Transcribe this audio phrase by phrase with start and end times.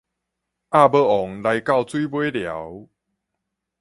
[0.03, 0.11] 鴨母王來
[1.61, 2.87] 到水尾寮